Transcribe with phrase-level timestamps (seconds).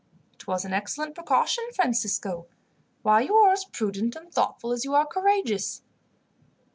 [0.33, 2.47] "It was an excellent precaution, Francisco.
[3.03, 5.83] Why, you are as prudent and thoughtful as you are courageous!"